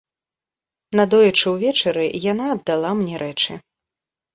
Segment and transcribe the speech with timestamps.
[1.01, 3.53] Надоечы ўвечары яна аддала мне рэчы.